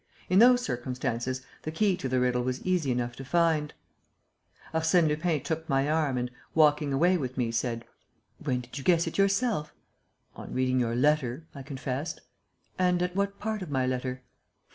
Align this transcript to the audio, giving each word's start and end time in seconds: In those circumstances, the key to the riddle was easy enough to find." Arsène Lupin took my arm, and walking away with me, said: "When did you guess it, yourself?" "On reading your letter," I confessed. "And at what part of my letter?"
In 0.31 0.39
those 0.39 0.61
circumstances, 0.63 1.45
the 1.61 1.69
key 1.69 1.95
to 1.97 2.09
the 2.09 2.19
riddle 2.19 2.41
was 2.41 2.63
easy 2.65 2.89
enough 2.91 3.15
to 3.17 3.23
find." 3.23 3.75
Arsène 4.73 5.07
Lupin 5.07 5.43
took 5.43 5.69
my 5.69 5.87
arm, 5.91 6.17
and 6.17 6.31
walking 6.55 6.91
away 6.91 7.17
with 7.17 7.37
me, 7.37 7.51
said: 7.51 7.85
"When 8.39 8.61
did 8.61 8.79
you 8.79 8.83
guess 8.83 9.05
it, 9.05 9.19
yourself?" 9.19 9.75
"On 10.35 10.51
reading 10.55 10.79
your 10.79 10.95
letter," 10.95 11.45
I 11.53 11.61
confessed. 11.61 12.21
"And 12.79 12.99
at 13.03 13.15
what 13.15 13.37
part 13.37 13.61
of 13.61 13.69
my 13.69 13.85
letter?" 13.85 14.23